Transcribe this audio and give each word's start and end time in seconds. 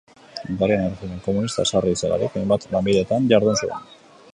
Hungarian 0.53 0.85
erregimen 0.85 1.21
komunista 1.27 1.67
ezarri 1.69 1.95
zelarik, 2.01 2.41
hainbat 2.41 2.67
lanbidetan 2.77 3.31
jardun 3.35 3.63
zuen. 3.65 3.91